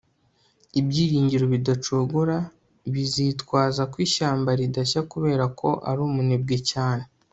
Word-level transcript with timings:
ibyiringiro 0.79 1.45
bidacogora 1.53 2.37
bizitwaza 2.93 3.81
ko 3.91 3.95
ishyamba 4.05 4.49
ridashya 4.59 5.01
kubera 5.11 5.43
ko 5.59 5.69
ari 5.89 5.99
umunebwe 6.07 6.57
cyane 6.71 7.05